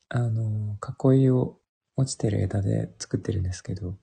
[0.08, 0.78] あの、
[1.12, 1.60] 囲いを
[1.96, 3.98] 落ちてる枝で作ってるんですけど、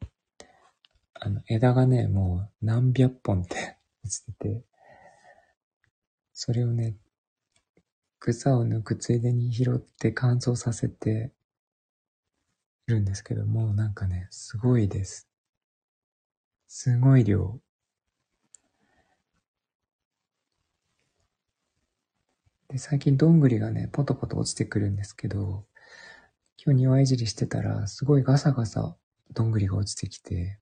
[1.15, 4.63] あの、枝がね、もう何百本って落ちてて、
[6.33, 6.95] それをね、
[8.19, 11.31] 草を抜くついでに拾って乾燥させて
[12.87, 15.29] るんですけども、なんかね、すごいです。
[16.67, 17.59] すごい量。
[22.69, 25.65] で、最近どんぐりがね、ポトポト落ちてくるんですけど、
[26.63, 28.97] 今日庭いじりしてたら、すごいガサガサ
[29.33, 30.59] どんぐりが落ちてきて、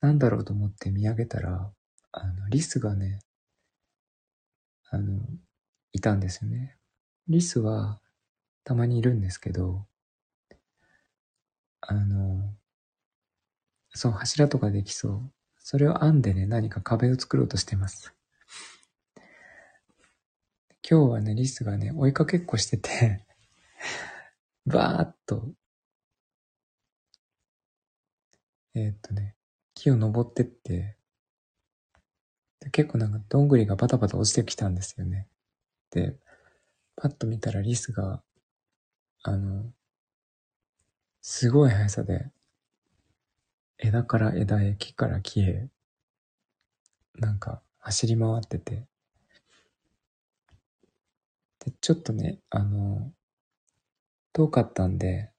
[0.00, 1.72] なんだろうと思って見上げたら、
[2.12, 3.20] あの、リスがね、
[4.90, 5.20] あの、
[5.94, 6.76] いたんですよね。
[7.28, 8.00] リスは
[8.64, 9.86] たまにいるんですけど、
[11.80, 12.52] あの、
[13.94, 15.32] そう、柱とかできそう。
[15.58, 18.12] それを編んでね、何か壁を作ろうとしてます。
[20.88, 23.24] 今日はね、リスがね、追いかけっこしてて、
[24.66, 25.48] バーっと、
[28.74, 29.36] えーっとね、
[29.74, 30.96] 木を登ってって、
[32.72, 35.28] 結構なんかどんぐりがバタバタ落ちてきたんですよね。
[35.94, 36.16] で、
[36.96, 38.20] パッと見たらリスが、
[39.22, 39.72] あの、
[41.22, 42.30] すごい速さで、
[43.78, 45.68] 枝から枝へ、木から木へ、
[47.14, 48.88] なんか走り回ってて、
[51.64, 53.12] で、ちょっとね、あの、
[54.32, 55.30] 遠かったんで、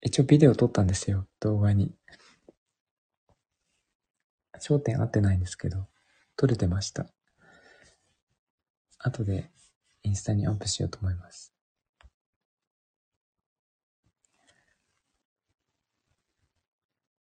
[0.00, 1.92] 一応ビデオ撮ったんですよ、動画に。
[4.60, 5.88] 焦点合ってないんですけど、
[6.36, 7.06] 撮れてました。
[8.98, 9.50] 後で
[10.04, 11.52] インスタにアップしようと思います。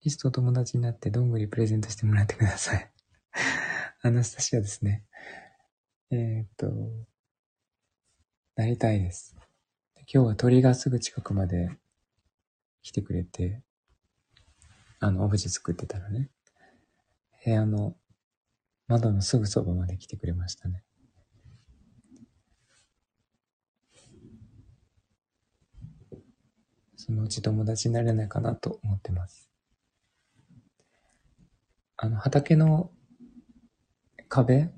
[0.04, 2.92] リスと友達になってどんぐりプレゼントしてもらってください。
[4.02, 5.04] アナスタシアですね。
[6.10, 6.68] えー、っと、
[8.56, 9.36] なりたいです。
[10.12, 11.70] 今日は鳥がすぐ近くまで
[12.82, 13.62] 来てくれて、
[15.02, 16.30] あの、オブジェ作ってたらね、
[17.44, 17.96] 部屋の
[18.88, 20.84] 窓のすぐそばまで来てくれましたね。
[27.10, 29.50] そのうち友達になれないかなと思ってます。
[31.98, 32.92] あの、畑の
[34.28, 34.70] 壁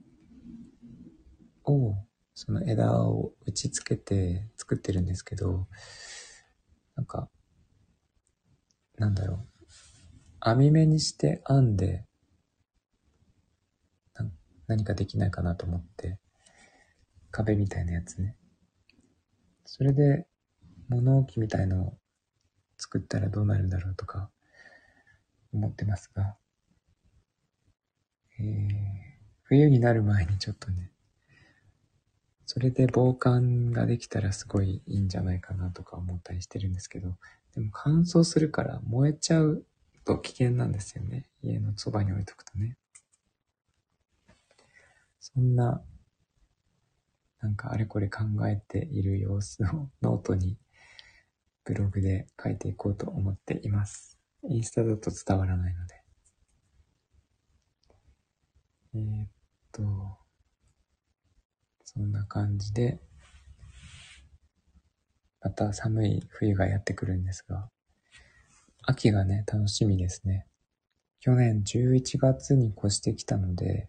[1.65, 1.93] を
[2.33, 5.67] その枝を打ち付けて作ってるんですけど、
[6.95, 7.29] なんか、
[8.97, 9.47] なんだろう。
[10.39, 12.05] 網目にして編んで、
[14.13, 14.25] な
[14.67, 16.17] 何かできないかなと思って、
[17.29, 18.37] 壁みたいなやつね。
[19.65, 20.27] それで、
[20.87, 22.00] 物置みたいのを
[22.91, 24.29] 作ったらどうなるんだろうとか、
[25.53, 26.35] 思ってますが、
[28.37, 28.67] えー、
[29.43, 30.91] 冬になる前にちょっとね、
[32.45, 37.15] それで防寒ができたらすごいいいんじゃないかなとか思ったりしてるんですけど、
[37.55, 39.63] でも乾燥するから燃えちゃう
[40.03, 41.29] と危険なんですよね。
[41.41, 42.75] 家のそばに置いとくとね。
[45.21, 45.81] そんな、
[47.39, 50.57] なんかあれこれ考えている様子をノートに
[51.63, 54.17] ブログで書いていこうと思っています。
[54.43, 56.01] インスタだと伝わらないので。
[58.93, 59.29] えーっ
[59.71, 59.83] と、
[61.83, 62.99] そんな感じで、
[65.41, 67.69] また寒い冬がやってくるんですが、
[68.83, 70.47] 秋がね、楽しみですね。
[71.19, 73.87] 去年11月に越してきたので、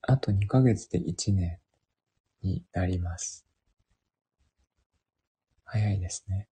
[0.00, 1.58] あと2ヶ月で1年
[2.42, 3.46] になります。
[5.64, 6.48] 早いですね。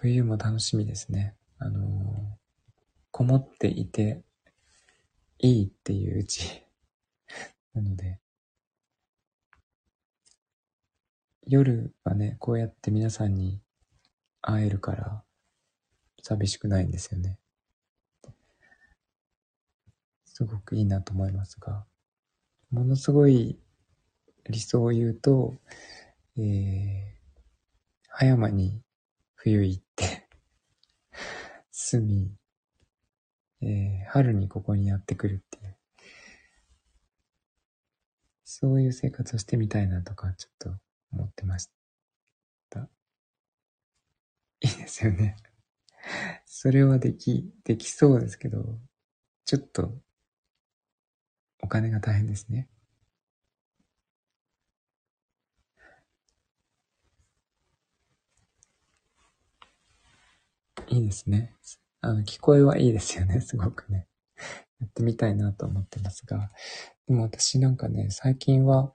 [0.00, 1.34] 冬も楽しみですね。
[1.58, 2.38] あのー
[3.10, 4.22] こもっていて
[5.38, 6.64] いいっていううち
[7.74, 8.20] なので、
[11.46, 13.60] 夜はね、こうやって皆さんに
[14.40, 15.24] 会えるから
[16.22, 17.40] 寂しくないんですよね。
[20.26, 21.84] すごくいいなと思いますが、
[22.70, 23.58] ものすごい
[24.48, 25.56] 理想を言うと、
[26.36, 27.04] えー、
[28.10, 28.80] 葉山に
[29.48, 30.28] 冬行って、
[31.70, 32.30] 住み、
[33.62, 35.76] えー、春にここにやってくるっていう、
[38.44, 40.78] そういう生活をしてみたいなとか、ちょっと
[41.12, 41.70] 思ってまし
[42.68, 42.80] た。
[44.60, 45.36] いいですよね。
[46.44, 48.78] それはでき、できそうですけど、
[49.46, 49.94] ちょっと、
[51.60, 52.68] お金が大変ですね。
[60.90, 61.54] いいですね。
[62.00, 64.06] あの、聞こえはいいですよね、 すごくね。
[64.80, 66.50] やってみたいなと思ってますが。
[67.06, 68.94] でも私なんかね、最近は、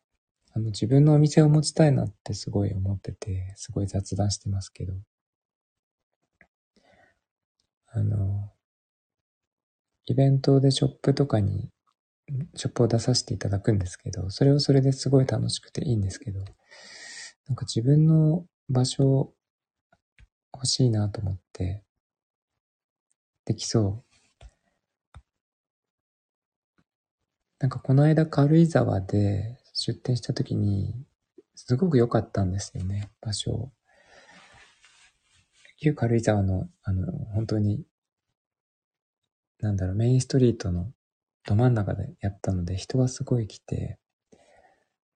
[0.53, 4.94] あの、自分のお店を持ちたいなってすごい思ってて、すごい雑談してますけど。
[7.88, 8.52] あの、
[10.06, 11.70] イベントでショップとかに、
[12.56, 16.40] ショップを出させていただくんですけど、それはそれですごい楽しくていいんですけど、
[17.48, 19.34] なんか自分の場所
[20.53, 21.84] 欲しいなと思っって、
[23.45, 24.13] できそう。
[27.59, 31.05] なんかこの間軽井沢で出店した時に、
[31.55, 33.71] すごく良かったんですよね、場所。
[35.77, 37.85] 旧軽井沢の、あの、本当に、
[39.59, 40.91] なんだろう、メインストリートの
[41.45, 43.99] ど真ん中でやったので、人がすごい来て、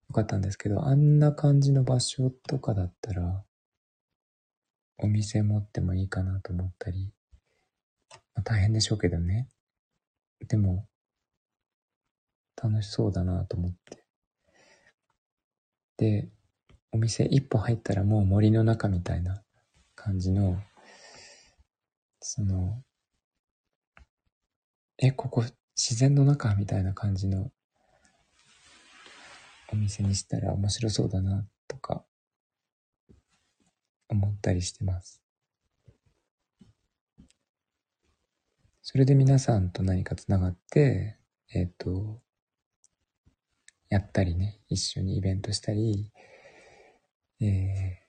[0.10, 3.44] よかったんですけど、あんな感じの場所とかだったら、
[5.00, 7.14] お店持ってもいいかなと思ったり、
[8.36, 9.48] まあ、大変でしょうけどね。
[10.48, 10.88] でも、
[12.62, 14.04] 楽しそうだなと思って。
[15.98, 16.30] で、
[16.92, 19.44] お店一歩入ったらもう森の中みたいな
[19.96, 20.60] 感じの、
[22.20, 22.82] その、
[24.98, 25.44] え、ここ
[25.76, 27.52] 自然の中みたいな感じの
[29.72, 32.04] お店にしたら面白そうだなとか
[34.10, 35.22] 思ったりしてます。
[38.82, 41.18] それで皆さんと何かつながって、
[41.54, 42.22] えっ、と、
[43.90, 46.12] やったりね、一緒にイベントしたり、
[47.42, 48.00] え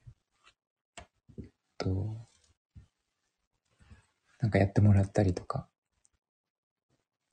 [1.36, 1.44] ー、
[1.78, 2.16] と、
[4.40, 5.68] なんかやってもらったりとか、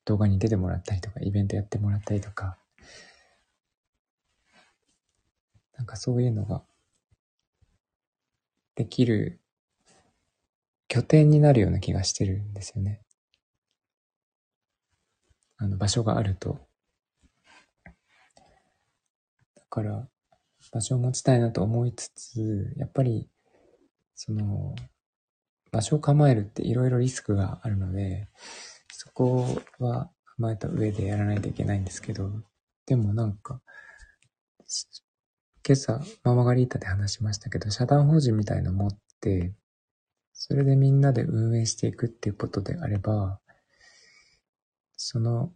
[0.06, 2.58] 動画に出てもらったりとか、イベントやってもらったりとか、
[5.78, 6.64] なんかそういうのが
[8.76, 9.40] できる
[10.88, 13.02] 拠点になるような気がしてるんですよね。
[15.58, 16.60] あの場所があると。
[19.56, 20.08] だから、
[20.72, 23.30] 場所を持ちたいなと思いつつ、やっぱり、
[24.16, 24.76] その、
[25.72, 28.30] 場所を構えるっていろいろリスクがあるので、
[28.92, 32.32] そこは踏まえた上でやらないといけないんですけど、
[32.86, 33.62] でもなんか、
[35.68, 39.52] 今朝、ママガリータで話しましたけど、社団法人みたいの持って、
[40.32, 43.40] それでみんなで運営していくっていうことであれば、
[44.96, 45.52] その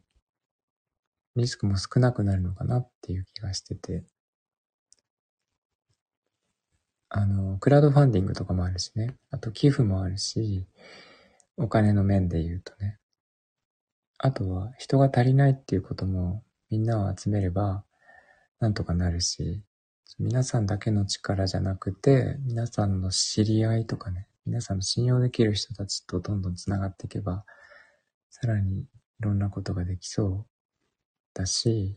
[1.35, 4.03] リスクも少なくなるのかなっていう気がしてて、
[7.09, 9.15] あの、クラウドファンディングとかもあるしね。
[9.29, 10.65] あと寄付もあるし、
[11.55, 12.97] お金の面で言うとね。
[14.17, 17.85] あとは人が足りないっていうこともみんなを集めれば
[18.59, 19.63] なんとかなるし、
[20.19, 27.45] 皆さんだけの力じゃなくて、皆さんの知り合いとかね、皆さんの信用できる人たちとどんどんつながっていけば、
[28.29, 28.85] さらにい
[29.21, 30.45] ろんなことができそう
[31.33, 31.95] だし、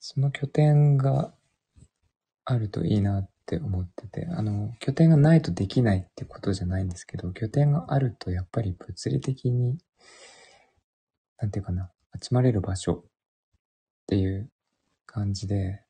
[0.00, 1.32] その拠点が
[2.44, 9.78] あるといいなって思ってて、あの、拠点がないとできないってことじゃないんですけど、拠点があるとやっぱり物理的に、
[11.38, 14.50] なんていうかな、集まれる場所っていう
[15.06, 15.82] 感じで、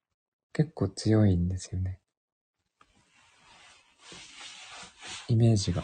[0.52, 2.00] 結構強いんですよね。
[5.28, 5.82] イメージが。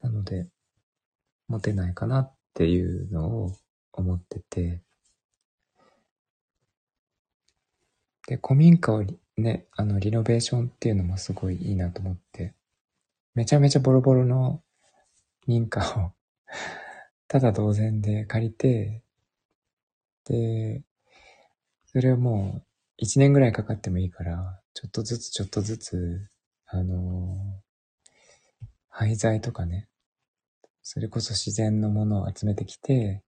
[0.00, 0.46] なので、
[1.48, 3.56] 持てないかなっていうのを
[3.92, 4.82] 思ってて、
[8.28, 9.04] で、古民家を
[9.36, 12.54] ね、あの、リノベーションっていうのもすごいいいなと思って、
[13.34, 14.62] めちゃめちゃボロボロの
[15.46, 16.12] 民家を
[17.26, 19.02] ただ同然で借りて、
[20.24, 20.82] で、
[21.92, 22.66] それをもう
[22.98, 26.30] 一年ぐらいかかってもいいから、ちょっとずつちょっとずつ、
[26.66, 27.36] あの
[28.88, 29.88] 廃材とかね、
[30.84, 33.24] それこそ自然のものを集めてきて、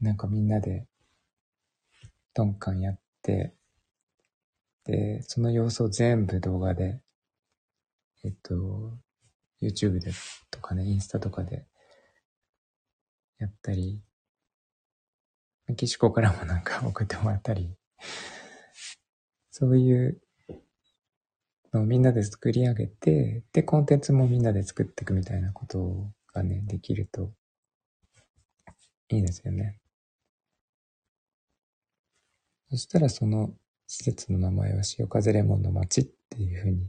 [0.00, 0.86] なんかみんなで、
[2.32, 3.52] トンカンやって、
[4.84, 7.02] で、その様子を全部動画で、
[8.24, 8.96] えっと、
[9.60, 10.12] YouTube で
[10.50, 11.66] とかね、インスタとかで
[13.38, 14.02] やったり、
[15.68, 17.74] メキシコからもなんか送ってもらったり、
[19.50, 20.20] そういう
[21.72, 27.32] のをみんなで作り上げて、で、コンテンツもみんなで作っていくみたいなことがね、できると
[29.08, 29.78] いいですよね。
[32.70, 33.50] そしたらその
[33.86, 36.88] 施設の名前は潮風レモンの街っていう風に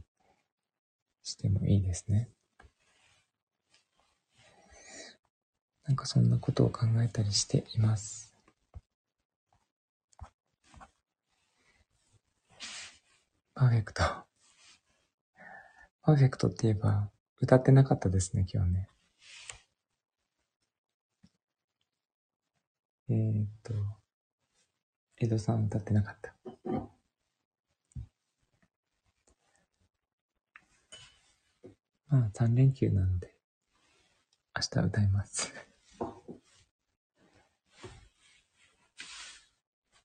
[1.22, 2.28] してもいいですね。
[5.86, 8.27] なんかそんなことを考えたりしています。
[13.58, 14.04] パーフェクト。
[16.02, 17.10] パーフェクトって言えば
[17.40, 18.88] 歌ってなかったですね、今日ね。
[23.08, 23.74] えー、っと、
[25.16, 26.36] 江戸さん歌ってなかった。
[32.06, 33.34] まあ、3連休なので、
[34.54, 35.52] 明日歌います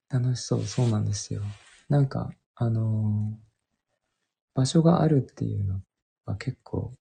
[0.10, 1.44] 楽しそう、そうなんですよ。
[1.88, 2.32] なんか、
[2.64, 3.38] あの、
[4.56, 5.81] 場所があるっていうの
[6.26, 6.94] は結構、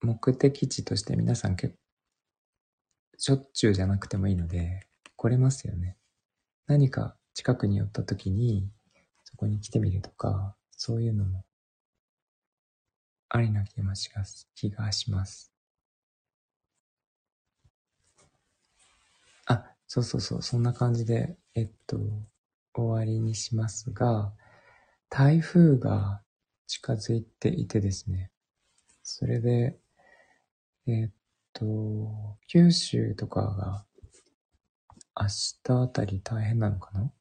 [0.00, 1.78] 目的地として皆さん結構、
[3.18, 5.98] しょっちゅうじゃなくてもいいので、来れますよね。
[6.66, 8.70] 何か近くに寄った時に、
[9.24, 11.44] そこに来てみるとか、そういうのも
[13.30, 14.10] ありな気がし
[14.54, 15.52] 気がします。
[19.46, 21.98] あ、そうそうそう、そんな感じで、えっと、
[22.78, 24.32] 終わりにしますが、
[25.10, 26.22] 台風が
[26.66, 28.30] 近づいていてですね、
[29.02, 29.78] それで、
[30.86, 31.10] えっ
[31.52, 33.84] と、九州とかが
[35.20, 35.26] 明
[35.64, 37.12] 日あたり大変なのかな？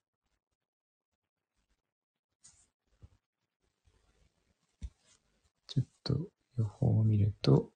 [5.67, 6.17] ちょっと
[6.57, 7.71] 予報を見ると、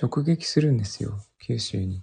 [0.00, 2.02] 直撃するんですよ、九州に。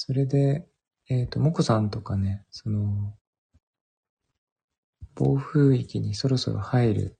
[0.00, 0.64] それで、
[1.08, 3.16] えっ、ー、と、もこさんとかね、その、
[5.16, 7.18] 暴風域にそろそろ入る。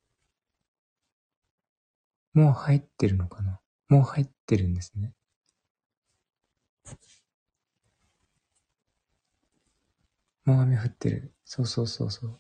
[2.35, 3.59] もう入ってるのかな？
[3.89, 5.13] もう入ってるんですね。
[10.45, 11.35] もう雨降ってる。
[11.45, 12.39] そうそうそうそう。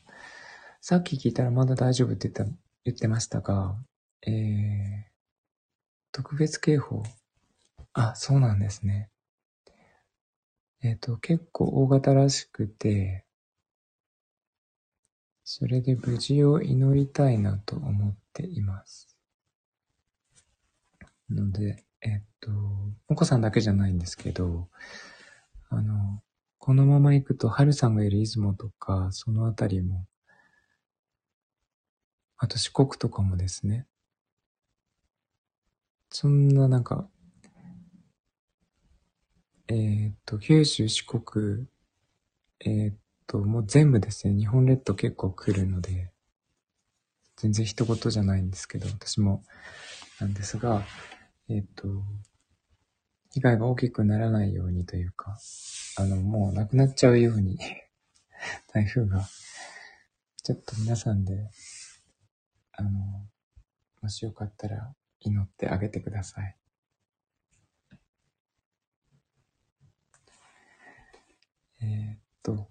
[0.80, 3.76] さっき聞いたらまだ大丈夫って言った、言ってましたが、
[4.24, 4.32] えー、
[6.12, 7.02] 特別警報。
[7.92, 9.10] あ、そうなんですね。
[10.82, 13.24] えっ、と、結構大型らしくて、
[15.42, 19.16] それで無事を祈りたいなと思っています。
[21.30, 22.50] ので、えっ、と、
[23.08, 24.68] お子さんだけじゃないんですけど、
[25.70, 26.22] あの、
[26.58, 30.06] このまま行くと、春さんがいる出雲とか、そのあたりも、
[32.36, 33.86] あと四国とかもですね、
[36.10, 37.08] そんななんか、
[39.70, 41.66] えー、っと、九州、四国、
[42.60, 42.94] えー、っ
[43.26, 46.10] と、もう全部ですね、日本列島結構来るので、
[47.36, 49.44] 全然人事じゃないんですけど、私も
[50.20, 50.84] なんですが、
[51.50, 51.86] えっ、と、
[53.32, 55.38] 被害が大きくならないようにというか、
[55.98, 57.58] あの、もうなくなっちゃうように、
[58.72, 59.28] 台風が、
[60.42, 61.50] ちょっと皆さんで、
[62.72, 62.90] あの、
[64.00, 66.56] もしよかったら祈ってあげてください。
[71.80, 72.68] えーっと、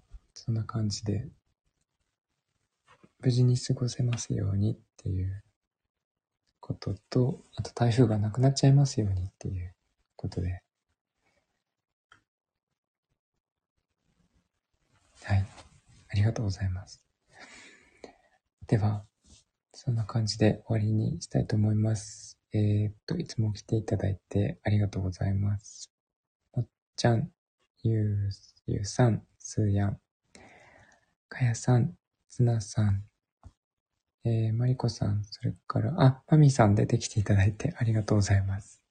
[0.48, 1.28] そんな感じで、
[3.20, 5.44] 無事に過ごせますようにっていう
[6.62, 9.76] ことと、あと台風がなくなっちゃいますようにっていう
[10.16, 10.62] ことで、
[15.24, 15.46] はい。
[16.12, 17.04] ありがとうございます。
[18.68, 19.04] では、
[19.74, 22.40] そんな感じで終わりにしたいと思います。
[22.54, 25.92] えーっと、いつも来ていただいてありがとうございます。
[26.54, 27.34] もっちゃん、
[27.84, 28.30] ゆう、
[28.66, 30.00] ゆうさん、すーやん、
[31.30, 31.94] かやさん、
[32.30, 33.04] つなさん、
[34.26, 38.82] えー、まりこさん、それから、あ、まみさん出てきていただいてありがとうございます。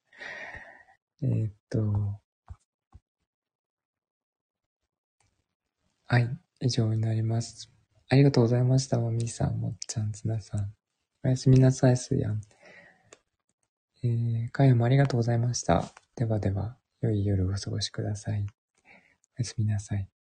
[1.23, 2.21] えーっと、
[6.07, 7.71] はい、以上になります。
[8.09, 8.99] ありがとうございました。
[9.01, 10.73] まみさん、もっちゃん、つなさん。
[11.25, 12.41] おやすみなさい、すやん。
[14.05, 15.93] えー、かやもありがとうございました。
[16.15, 18.47] ではでは、良い夜をお過ごしください。
[19.39, 20.16] おやすみなさい。